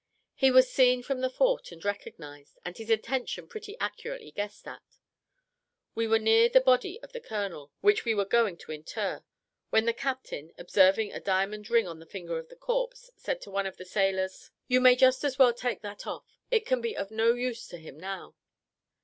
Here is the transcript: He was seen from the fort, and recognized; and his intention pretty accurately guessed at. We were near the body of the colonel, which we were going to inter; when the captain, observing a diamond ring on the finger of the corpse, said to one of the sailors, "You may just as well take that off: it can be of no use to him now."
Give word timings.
He 0.33 0.49
was 0.49 0.67
seen 0.67 1.03
from 1.03 1.21
the 1.21 1.29
fort, 1.29 1.71
and 1.71 1.85
recognized; 1.85 2.57
and 2.65 2.75
his 2.75 2.89
intention 2.89 3.47
pretty 3.47 3.77
accurately 3.79 4.31
guessed 4.31 4.67
at. 4.67 4.97
We 5.93 6.07
were 6.07 6.17
near 6.17 6.49
the 6.49 6.59
body 6.59 6.99
of 7.03 7.11
the 7.11 7.19
colonel, 7.21 7.71
which 7.81 8.03
we 8.03 8.15
were 8.15 8.25
going 8.25 8.57
to 8.57 8.71
inter; 8.71 9.23
when 9.69 9.85
the 9.85 9.93
captain, 9.93 10.53
observing 10.57 11.13
a 11.13 11.19
diamond 11.19 11.69
ring 11.69 11.87
on 11.87 11.99
the 11.99 12.07
finger 12.07 12.39
of 12.39 12.49
the 12.49 12.55
corpse, 12.55 13.11
said 13.15 13.41
to 13.41 13.51
one 13.51 13.67
of 13.67 13.77
the 13.77 13.85
sailors, 13.85 14.49
"You 14.67 14.81
may 14.81 14.95
just 14.95 15.23
as 15.23 15.37
well 15.37 15.53
take 15.53 15.83
that 15.83 16.07
off: 16.07 16.25
it 16.49 16.65
can 16.65 16.81
be 16.81 16.97
of 16.97 17.11
no 17.11 17.35
use 17.35 17.67
to 17.67 17.77
him 17.77 17.99
now." 17.99 18.33